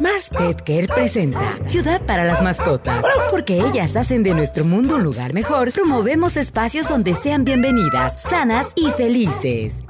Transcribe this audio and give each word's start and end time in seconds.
Mars 0.00 0.30
Pet 0.30 0.62
Care 0.62 0.88
presenta 0.88 1.58
Ciudad 1.66 2.00
para 2.06 2.24
las 2.24 2.40
Mascotas. 2.40 3.04
Porque 3.30 3.60
ellas 3.60 3.96
hacen 3.96 4.22
de 4.22 4.32
nuestro 4.32 4.64
mundo 4.64 4.96
un 4.96 5.02
lugar 5.02 5.34
mejor, 5.34 5.72
promovemos 5.72 6.38
espacios 6.38 6.88
donde 6.88 7.14
sean 7.14 7.44
bienvenidas, 7.44 8.22
sanas 8.22 8.68
y 8.76 8.88
felices. 8.92 9.84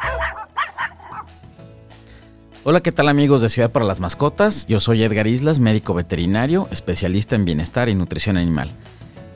Hola, 2.64 2.80
¿qué 2.80 2.90
tal 2.90 3.08
amigos 3.08 3.40
de 3.40 3.48
Ciudad 3.48 3.70
para 3.70 3.86
las 3.86 4.00
Mascotas? 4.00 4.66
Yo 4.66 4.80
soy 4.80 5.04
Edgar 5.04 5.28
Islas, 5.28 5.60
médico 5.60 5.94
veterinario, 5.94 6.66
especialista 6.72 7.36
en 7.36 7.44
bienestar 7.44 7.88
y 7.88 7.94
nutrición 7.94 8.36
animal. 8.36 8.72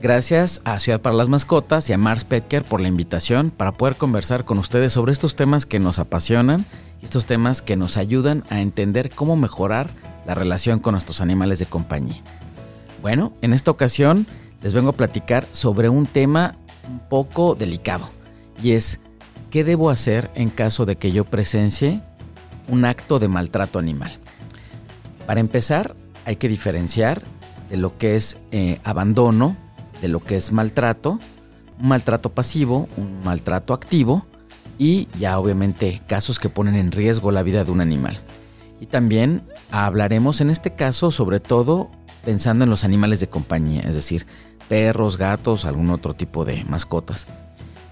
Gracias 0.02 0.60
a 0.64 0.80
Ciudad 0.80 1.00
para 1.00 1.14
las 1.14 1.28
Mascotas 1.28 1.88
y 1.88 1.92
a 1.92 1.98
Mars 1.98 2.24
Petker 2.24 2.64
por 2.64 2.80
la 2.80 2.88
invitación 2.88 3.52
para 3.52 3.70
poder 3.70 3.94
conversar 3.94 4.44
con 4.44 4.58
ustedes 4.58 4.92
sobre 4.92 5.12
estos 5.12 5.36
temas 5.36 5.66
que 5.66 5.78
nos 5.78 6.00
apasionan 6.00 6.66
estos 7.04 7.26
temas 7.26 7.62
que 7.62 7.76
nos 7.76 7.96
ayudan 7.96 8.44
a 8.48 8.60
entender 8.60 9.10
cómo 9.10 9.36
mejorar 9.36 9.88
la 10.26 10.34
relación 10.34 10.78
con 10.78 10.92
nuestros 10.92 11.20
animales 11.20 11.58
de 11.58 11.66
compañía. 11.66 12.22
Bueno, 13.02 13.32
en 13.42 13.52
esta 13.52 13.70
ocasión 13.70 14.26
les 14.62 14.72
vengo 14.72 14.90
a 14.90 14.94
platicar 14.94 15.46
sobre 15.52 15.88
un 15.88 16.06
tema 16.06 16.56
un 16.88 17.00
poco 17.00 17.54
delicado 17.54 18.08
y 18.62 18.72
es 18.72 19.00
qué 19.50 19.64
debo 19.64 19.90
hacer 19.90 20.30
en 20.34 20.48
caso 20.48 20.86
de 20.86 20.96
que 20.96 21.12
yo 21.12 21.24
presencie 21.24 22.00
un 22.68 22.84
acto 22.84 23.18
de 23.18 23.28
maltrato 23.28 23.78
animal. 23.78 24.12
Para 25.26 25.40
empezar, 25.40 25.94
hay 26.24 26.36
que 26.36 26.48
diferenciar 26.48 27.22
de 27.70 27.76
lo 27.76 27.96
que 27.98 28.16
es 28.16 28.38
eh, 28.52 28.80
abandono, 28.84 29.56
de 30.00 30.08
lo 30.08 30.20
que 30.20 30.36
es 30.36 30.52
maltrato, 30.52 31.18
un 31.80 31.88
maltrato 31.88 32.30
pasivo, 32.30 32.88
un 32.96 33.22
maltrato 33.22 33.74
activo 33.74 34.26
y 34.78 35.08
ya 35.18 35.38
obviamente 35.38 36.02
casos 36.06 36.38
que 36.38 36.48
ponen 36.48 36.74
en 36.74 36.92
riesgo 36.92 37.30
la 37.30 37.42
vida 37.42 37.64
de 37.64 37.70
un 37.70 37.80
animal. 37.80 38.16
Y 38.80 38.86
también 38.86 39.42
hablaremos 39.82 40.40
en 40.40 40.50
este 40.50 40.74
caso 40.74 41.10
sobre 41.10 41.40
todo 41.40 41.90
pensando 42.24 42.64
en 42.64 42.70
los 42.70 42.84
animales 42.84 43.18
de 43.20 43.28
compañía, 43.28 43.82
es 43.82 43.94
decir, 43.94 44.26
perros, 44.68 45.18
gatos, 45.18 45.64
algún 45.64 45.90
otro 45.90 46.14
tipo 46.14 46.44
de 46.44 46.64
mascotas. 46.64 47.26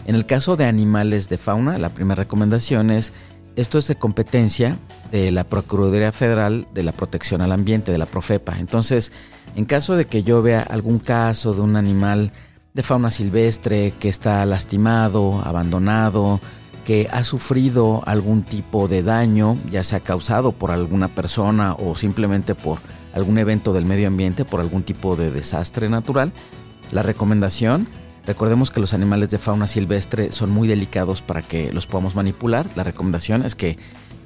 En 0.06 0.14
el 0.14 0.24
caso 0.24 0.56
de 0.56 0.64
animales 0.64 1.28
de 1.28 1.38
fauna, 1.38 1.78
la 1.78 1.90
primera 1.90 2.22
recomendación 2.22 2.90
es, 2.90 3.12
esto 3.56 3.78
es 3.78 3.88
de 3.88 3.96
competencia 3.96 4.78
de 5.10 5.30
la 5.32 5.44
Procuraduría 5.44 6.12
Federal 6.12 6.66
de 6.72 6.82
la 6.84 6.92
Protección 6.92 7.42
al 7.42 7.52
Ambiente, 7.52 7.92
de 7.92 7.98
la 7.98 8.06
Profepa. 8.06 8.56
Entonces, 8.58 9.12
en 9.56 9.64
caso 9.64 9.96
de 9.96 10.06
que 10.06 10.22
yo 10.22 10.40
vea 10.40 10.62
algún 10.62 10.98
caso 10.98 11.52
de 11.52 11.60
un 11.60 11.76
animal 11.76 12.32
de 12.74 12.82
fauna 12.82 13.10
silvestre 13.10 13.92
que 13.98 14.08
está 14.08 14.46
lastimado, 14.46 15.42
abandonado, 15.44 16.40
que 16.84 17.08
ha 17.12 17.24
sufrido 17.24 18.02
algún 18.06 18.42
tipo 18.42 18.88
de 18.88 19.02
daño, 19.02 19.56
ya 19.70 19.84
sea 19.84 20.00
causado 20.00 20.52
por 20.52 20.70
alguna 20.70 21.08
persona 21.08 21.74
o 21.74 21.94
simplemente 21.94 22.54
por 22.54 22.78
algún 23.14 23.38
evento 23.38 23.72
del 23.72 23.86
medio 23.86 24.08
ambiente, 24.08 24.44
por 24.44 24.60
algún 24.60 24.82
tipo 24.82 25.16
de 25.16 25.30
desastre 25.30 25.88
natural, 25.88 26.32
la 26.90 27.02
recomendación, 27.02 27.88
recordemos 28.26 28.70
que 28.70 28.80
los 28.80 28.94
animales 28.94 29.30
de 29.30 29.38
fauna 29.38 29.66
silvestre 29.66 30.32
son 30.32 30.50
muy 30.50 30.68
delicados 30.68 31.22
para 31.22 31.42
que 31.42 31.72
los 31.72 31.86
podamos 31.86 32.14
manipular, 32.14 32.68
la 32.76 32.84
recomendación 32.84 33.44
es 33.44 33.54
que 33.54 33.78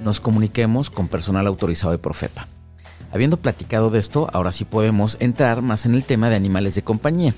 nos 0.03 0.21
comuniquemos 0.21 0.91
con 0.91 1.09
personal 1.09 1.47
autorizado 1.47 1.93
de 1.93 1.99
Profepa. 1.99 2.49
Habiendo 3.13 3.37
platicado 3.39 3.91
de 3.91 3.99
esto, 3.99 4.29
ahora 4.33 4.53
sí 4.53 4.65
podemos 4.65 5.17
entrar 5.21 5.63
más 5.63 5.87
en 5.87 5.95
el 5.95 6.05
tema 6.05 6.29
de 6.29 6.37
animales 6.37 6.75
de 6.75 6.83
compañía. 6.83 7.35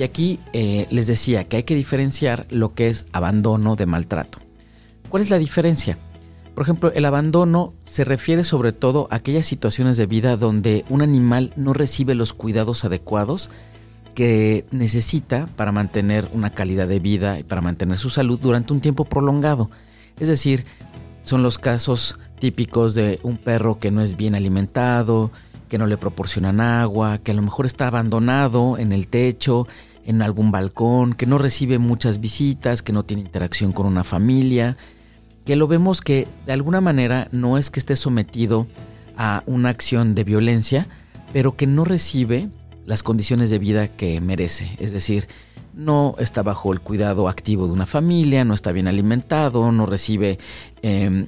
Y 0.00 0.02
aquí 0.02 0.40
eh, 0.54 0.86
les 0.90 1.06
decía 1.06 1.44
que 1.44 1.58
hay 1.58 1.64
que 1.64 1.74
diferenciar 1.74 2.46
lo 2.48 2.72
que 2.72 2.88
es 2.88 3.04
abandono 3.12 3.76
de 3.76 3.84
maltrato. 3.84 4.38
¿Cuál 5.10 5.22
es 5.22 5.28
la 5.28 5.36
diferencia? 5.36 5.98
Por 6.54 6.62
ejemplo, 6.62 6.90
el 6.94 7.04
abandono 7.04 7.74
se 7.84 8.04
refiere 8.04 8.42
sobre 8.42 8.72
todo 8.72 9.08
a 9.10 9.16
aquellas 9.16 9.44
situaciones 9.44 9.98
de 9.98 10.06
vida 10.06 10.38
donde 10.38 10.86
un 10.88 11.02
animal 11.02 11.52
no 11.54 11.74
recibe 11.74 12.14
los 12.14 12.32
cuidados 12.32 12.86
adecuados 12.86 13.50
que 14.14 14.64
necesita 14.70 15.48
para 15.54 15.70
mantener 15.70 16.30
una 16.32 16.48
calidad 16.48 16.88
de 16.88 16.98
vida 16.98 17.38
y 17.38 17.42
para 17.42 17.60
mantener 17.60 17.98
su 17.98 18.08
salud 18.08 18.40
durante 18.40 18.72
un 18.72 18.80
tiempo 18.80 19.04
prolongado. 19.04 19.70
Es 20.18 20.28
decir, 20.28 20.64
son 21.24 21.42
los 21.42 21.58
casos 21.58 22.18
típicos 22.38 22.94
de 22.94 23.20
un 23.22 23.36
perro 23.36 23.78
que 23.78 23.90
no 23.90 24.00
es 24.00 24.16
bien 24.16 24.34
alimentado, 24.34 25.30
que 25.68 25.76
no 25.76 25.86
le 25.86 25.98
proporcionan 25.98 26.62
agua, 26.62 27.18
que 27.18 27.32
a 27.32 27.34
lo 27.34 27.42
mejor 27.42 27.66
está 27.66 27.86
abandonado 27.86 28.78
en 28.78 28.92
el 28.92 29.06
techo, 29.06 29.68
en 30.04 30.22
algún 30.22 30.50
balcón, 30.50 31.14
que 31.14 31.26
no 31.26 31.38
recibe 31.38 31.78
muchas 31.78 32.20
visitas, 32.20 32.82
que 32.82 32.92
no 32.92 33.04
tiene 33.04 33.22
interacción 33.22 33.72
con 33.72 33.86
una 33.86 34.04
familia, 34.04 34.76
que 35.44 35.56
lo 35.56 35.68
vemos 35.68 36.00
que 36.00 36.26
de 36.46 36.52
alguna 36.52 36.80
manera 36.80 37.28
no 37.32 37.58
es 37.58 37.70
que 37.70 37.80
esté 37.80 37.96
sometido 37.96 38.66
a 39.16 39.42
una 39.46 39.68
acción 39.68 40.14
de 40.14 40.24
violencia, 40.24 40.86
pero 41.32 41.56
que 41.56 41.66
no 41.66 41.84
recibe 41.84 42.48
las 42.86 43.02
condiciones 43.02 43.50
de 43.50 43.58
vida 43.58 43.88
que 43.88 44.20
merece. 44.20 44.70
Es 44.78 44.92
decir, 44.92 45.28
no 45.74 46.14
está 46.18 46.42
bajo 46.42 46.72
el 46.72 46.80
cuidado 46.80 47.28
activo 47.28 47.66
de 47.66 47.72
una 47.72 47.86
familia, 47.86 48.44
no 48.44 48.54
está 48.54 48.72
bien 48.72 48.88
alimentado, 48.88 49.70
no 49.72 49.86
recibe 49.86 50.38
em, 50.82 51.26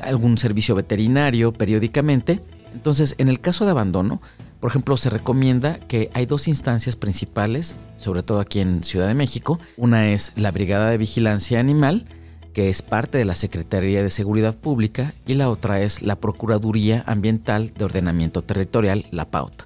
algún 0.00 0.38
servicio 0.38 0.74
veterinario 0.74 1.52
periódicamente. 1.52 2.40
Entonces, 2.72 3.14
en 3.18 3.28
el 3.28 3.40
caso 3.40 3.64
de 3.64 3.72
abandono, 3.72 4.20
por 4.60 4.70
ejemplo, 4.70 4.96
se 4.96 5.10
recomienda 5.10 5.78
que 5.80 6.10
hay 6.14 6.26
dos 6.26 6.48
instancias 6.48 6.96
principales, 6.96 7.74
sobre 7.96 8.22
todo 8.22 8.40
aquí 8.40 8.60
en 8.60 8.82
Ciudad 8.84 9.08
de 9.08 9.14
México. 9.14 9.58
Una 9.76 10.08
es 10.08 10.32
la 10.36 10.50
Brigada 10.50 10.90
de 10.90 10.98
Vigilancia 10.98 11.60
Animal, 11.60 12.06
que 12.54 12.70
es 12.70 12.80
parte 12.80 13.18
de 13.18 13.26
la 13.26 13.34
Secretaría 13.34 14.02
de 14.02 14.10
Seguridad 14.10 14.54
Pública, 14.56 15.12
y 15.26 15.34
la 15.34 15.50
otra 15.50 15.80
es 15.82 16.00
la 16.00 16.16
Procuraduría 16.16 17.04
Ambiental 17.06 17.72
de 17.74 17.84
Ordenamiento 17.84 18.42
Territorial, 18.42 19.04
la 19.10 19.26
PAUT. 19.26 19.64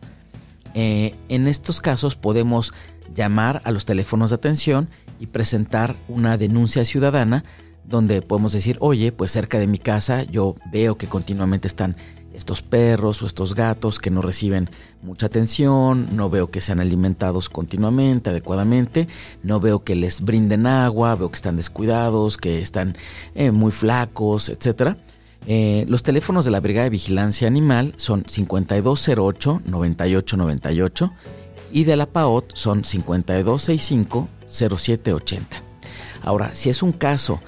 Eh, 0.74 1.14
en 1.28 1.46
estos 1.46 1.80
casos 1.80 2.16
podemos 2.16 2.72
llamar 3.14 3.62
a 3.64 3.72
los 3.72 3.86
teléfonos 3.86 4.30
de 4.30 4.36
atención 4.36 4.88
y 5.18 5.26
presentar 5.26 5.96
una 6.08 6.36
denuncia 6.36 6.84
ciudadana 6.84 7.44
donde 7.84 8.22
podemos 8.22 8.52
decir, 8.52 8.78
oye, 8.80 9.12
pues 9.12 9.32
cerca 9.32 9.58
de 9.58 9.66
mi 9.66 9.78
casa 9.78 10.24
yo 10.24 10.54
veo 10.72 10.96
que 10.96 11.08
continuamente 11.08 11.68
están 11.68 11.96
estos 12.34 12.62
perros 12.62 13.22
o 13.22 13.26
estos 13.26 13.54
gatos 13.54 13.98
que 13.98 14.10
no 14.10 14.22
reciben 14.22 14.70
mucha 15.02 15.26
atención, 15.26 16.08
no 16.12 16.30
veo 16.30 16.50
que 16.50 16.62
sean 16.62 16.80
alimentados 16.80 17.50
continuamente, 17.50 18.30
adecuadamente, 18.30 19.08
no 19.42 19.60
veo 19.60 19.84
que 19.84 19.94
les 19.94 20.22
brinden 20.22 20.66
agua, 20.66 21.14
veo 21.16 21.30
que 21.30 21.36
están 21.36 21.56
descuidados, 21.56 22.38
que 22.38 22.62
están 22.62 22.96
eh, 23.34 23.50
muy 23.50 23.72
flacos, 23.72 24.48
etc. 24.48 24.96
Eh, 25.46 25.86
los 25.88 26.02
teléfonos 26.02 26.44
de 26.44 26.50
la 26.50 26.60
Brigada 26.60 26.84
de 26.84 26.90
Vigilancia 26.90 27.48
Animal 27.48 27.94
son 27.96 28.24
5208-9898 28.24 31.12
y 31.72 31.84
de 31.84 31.96
la 31.96 32.04
PAOT 32.06 32.54
son 32.54 32.82
5265-0780. 32.82 35.46
Ahora, 36.22 36.54
si 36.54 36.68
es 36.68 36.82
un 36.82 36.92
caso 36.92 37.40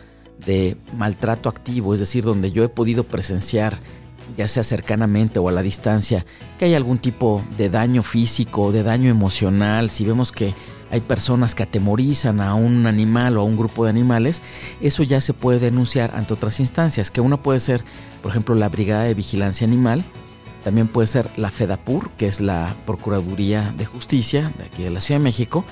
de 0.46 0.76
maltrato 0.96 1.48
activo, 1.48 1.94
es 1.94 2.00
decir, 2.00 2.24
donde 2.24 2.52
yo 2.52 2.64
he 2.64 2.68
podido 2.68 3.04
presenciar, 3.04 3.78
ya 4.36 4.48
sea 4.48 4.64
cercanamente 4.64 5.38
o 5.38 5.48
a 5.48 5.52
la 5.52 5.62
distancia, 5.62 6.24
que 6.58 6.66
hay 6.66 6.74
algún 6.74 6.98
tipo 6.98 7.42
de 7.56 7.70
daño 7.70 8.02
físico, 8.02 8.72
de 8.72 8.82
daño 8.82 9.10
emocional, 9.10 9.90
si 9.90 10.04
vemos 10.04 10.32
que 10.32 10.54
hay 10.90 11.00
personas 11.00 11.54
que 11.54 11.62
atemorizan 11.62 12.40
a 12.40 12.54
un 12.54 12.86
animal 12.86 13.36
o 13.36 13.40
a 13.40 13.44
un 13.44 13.56
grupo 13.56 13.84
de 13.84 13.90
animales, 13.90 14.42
eso 14.80 15.02
ya 15.02 15.20
se 15.20 15.32
puede 15.32 15.58
denunciar 15.58 16.12
ante 16.14 16.34
otras 16.34 16.60
instancias, 16.60 17.10
que 17.10 17.20
una 17.20 17.42
puede 17.42 17.60
ser, 17.60 17.82
por 18.22 18.30
ejemplo, 18.30 18.54
la 18.54 18.68
Brigada 18.68 19.04
de 19.04 19.14
Vigilancia 19.14 19.66
Animal, 19.66 20.04
también 20.62 20.88
puede 20.88 21.08
ser 21.08 21.28
la 21.36 21.50
FEDAPUR, 21.50 22.10
que 22.10 22.26
es 22.26 22.40
la 22.40 22.76
Procuraduría 22.86 23.74
de 23.76 23.84
Justicia 23.84 24.52
de 24.58 24.64
aquí 24.64 24.82
de 24.82 24.90
la 24.90 25.00
Ciudad 25.00 25.18
de 25.18 25.24
México, 25.24 25.64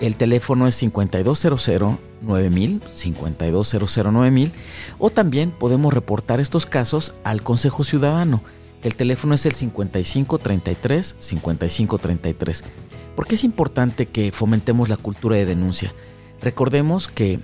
el 0.00 0.16
teléfono 0.16 0.66
es 0.66 0.74
5200 0.76 1.98
9000, 2.22 2.82
5200 2.86 4.12
9000, 4.12 4.52
o 4.98 5.10
también 5.10 5.50
podemos 5.50 5.92
reportar 5.92 6.40
estos 6.40 6.66
casos 6.66 7.14
al 7.24 7.42
Consejo 7.42 7.84
Ciudadano. 7.84 8.42
El 8.82 8.94
teléfono 8.94 9.34
es 9.34 9.44
el 9.46 9.52
5533 9.52 11.16
5533. 11.18 12.64
¿Por 13.14 13.26
qué 13.26 13.34
es 13.34 13.44
importante 13.44 14.06
que 14.06 14.32
fomentemos 14.32 14.88
la 14.88 14.96
cultura 14.96 15.36
de 15.36 15.44
denuncia? 15.44 15.92
Recordemos 16.40 17.08
que 17.08 17.40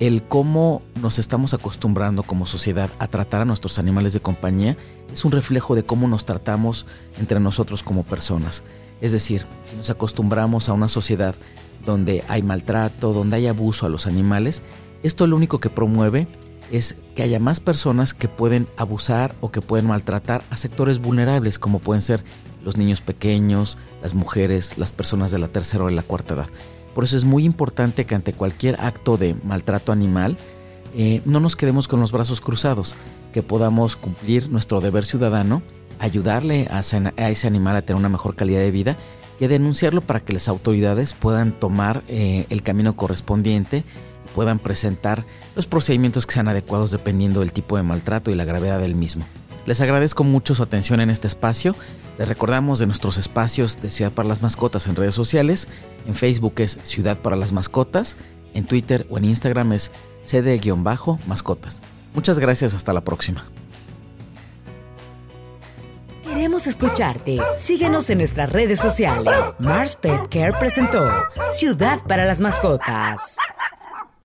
el 0.00 0.24
cómo 0.24 0.82
nos 1.00 1.20
estamos 1.20 1.54
acostumbrando 1.54 2.24
como 2.24 2.46
sociedad 2.46 2.90
a 2.98 3.06
tratar 3.06 3.42
a 3.42 3.44
nuestros 3.44 3.78
animales 3.78 4.12
de 4.12 4.20
compañía 4.20 4.76
es 5.12 5.24
un 5.24 5.30
reflejo 5.30 5.76
de 5.76 5.84
cómo 5.84 6.08
nos 6.08 6.24
tratamos 6.24 6.86
entre 7.20 7.38
nosotros 7.38 7.84
como 7.84 8.02
personas. 8.02 8.64
Es 9.00 9.12
decir, 9.12 9.46
si 9.64 9.76
nos 9.76 9.90
acostumbramos 9.90 10.68
a 10.68 10.72
una 10.72 10.88
sociedad 10.88 11.36
donde 11.84 12.24
hay 12.28 12.42
maltrato, 12.42 13.12
donde 13.12 13.36
hay 13.36 13.46
abuso 13.46 13.86
a 13.86 13.88
los 13.88 14.06
animales, 14.06 14.62
esto 15.02 15.26
lo 15.26 15.36
único 15.36 15.60
que 15.60 15.70
promueve 15.70 16.28
es 16.70 16.96
que 17.14 17.22
haya 17.22 17.38
más 17.38 17.60
personas 17.60 18.14
que 18.14 18.28
pueden 18.28 18.66
abusar 18.76 19.34
o 19.40 19.50
que 19.50 19.60
pueden 19.60 19.86
maltratar 19.86 20.42
a 20.50 20.56
sectores 20.56 21.00
vulnerables 21.00 21.58
como 21.58 21.80
pueden 21.80 22.02
ser 22.02 22.24
los 22.64 22.76
niños 22.76 23.00
pequeños, 23.00 23.76
las 24.00 24.14
mujeres, 24.14 24.78
las 24.78 24.92
personas 24.92 25.30
de 25.30 25.38
la 25.38 25.48
tercera 25.48 25.84
o 25.84 25.88
de 25.88 25.94
la 25.94 26.02
cuarta 26.02 26.34
edad. 26.34 26.46
Por 26.94 27.04
eso 27.04 27.16
es 27.16 27.24
muy 27.24 27.44
importante 27.44 28.06
que 28.06 28.14
ante 28.14 28.32
cualquier 28.32 28.80
acto 28.80 29.16
de 29.16 29.34
maltrato 29.44 29.92
animal 29.92 30.36
eh, 30.94 31.22
no 31.24 31.40
nos 31.40 31.56
quedemos 31.56 31.88
con 31.88 32.00
los 32.00 32.12
brazos 32.12 32.40
cruzados, 32.40 32.94
que 33.32 33.42
podamos 33.42 33.96
cumplir 33.96 34.50
nuestro 34.50 34.80
deber 34.80 35.04
ciudadano 35.04 35.62
ayudarle 36.02 36.68
a 36.70 36.80
ese, 36.80 37.46
animal 37.46 37.76
a 37.76 37.82
tener 37.82 37.98
una 37.98 38.08
mejor 38.08 38.34
calidad 38.34 38.60
de 38.60 38.70
vida 38.70 38.96
que 39.38 39.48
denunciarlo 39.48 40.02
para 40.02 40.20
que 40.20 40.32
las 40.32 40.48
autoridades 40.48 41.14
puedan 41.14 41.52
tomar 41.52 42.02
eh, 42.08 42.46
el 42.50 42.62
camino 42.62 42.96
correspondiente 42.96 43.84
puedan 44.34 44.58
presentar 44.58 45.24
los 45.54 45.66
procedimientos 45.66 46.26
que 46.26 46.34
sean 46.34 46.48
adecuados 46.48 46.90
dependiendo 46.90 47.40
del 47.40 47.52
tipo 47.52 47.76
de 47.76 47.82
maltrato 47.82 48.30
y 48.30 48.34
la 48.34 48.44
gravedad 48.44 48.80
del 48.80 48.94
mismo. 48.94 49.24
Les 49.66 49.80
agradezco 49.80 50.24
mucho 50.24 50.54
su 50.54 50.62
atención 50.62 51.00
en 51.00 51.10
este 51.10 51.28
espacio. 51.28 51.76
Les 52.18 52.26
recordamos 52.26 52.78
de 52.78 52.86
nuestros 52.86 53.16
espacios 53.18 53.80
de 53.80 53.90
Ciudad 53.90 54.10
para 54.10 54.28
las 54.28 54.42
Mascotas 54.42 54.86
en 54.86 54.96
redes 54.96 55.14
sociales. 55.14 55.68
En 56.06 56.14
Facebook 56.14 56.54
es 56.56 56.78
Ciudad 56.82 57.18
para 57.18 57.36
las 57.36 57.52
Mascotas. 57.52 58.16
En 58.54 58.64
Twitter 58.64 59.06
o 59.08 59.18
en 59.18 59.26
Instagram 59.26 59.72
es 59.72 59.92
cd-mascotas. 60.24 61.80
Muchas 62.14 62.38
gracias, 62.38 62.74
hasta 62.74 62.92
la 62.92 63.02
próxima. 63.02 63.44
Queremos 66.32 66.66
escucharte. 66.66 67.40
Síguenos 67.58 68.08
en 68.08 68.16
nuestras 68.16 68.50
redes 68.50 68.80
sociales. 68.80 69.52
Mars 69.58 69.96
Pet 69.96 70.28
Care 70.30 70.54
presentó 70.58 71.04
Ciudad 71.50 72.00
para 72.08 72.24
las 72.24 72.40
Mascotas. 72.40 73.36